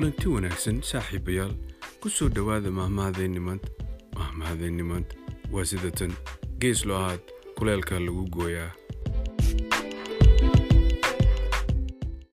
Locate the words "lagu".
8.00-8.24